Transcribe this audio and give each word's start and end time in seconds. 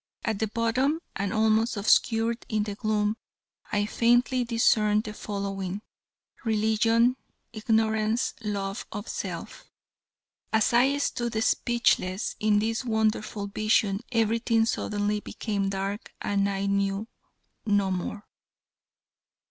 At 0.25 0.39
the 0.39 0.47
bottom, 0.47 0.99
and 1.15 1.31
almost 1.31 1.77
obscured 1.77 2.43
in 2.49 2.63
the 2.63 2.73
gloom, 2.73 3.17
I 3.71 3.85
faintly 3.85 4.43
discerned 4.43 5.03
the 5.03 5.13
following: 5.13 5.83
Religion, 6.43 7.17
Ignorance, 7.53 8.33
Love 8.43 8.87
of 8.91 9.07
Self. 9.07 9.65
As 10.51 10.73
I 10.73 10.97
stood 10.97 11.35
speechless 11.43 12.35
at 12.41 12.59
this 12.61 12.83
wonderful 12.83 13.45
vision 13.45 13.99
everything 14.11 14.65
suddenly 14.65 15.19
became 15.19 15.69
dark 15.69 16.11
and 16.19 16.49
I 16.49 16.65
knew 16.65 17.07
no 17.67 17.91
more. 17.91 18.25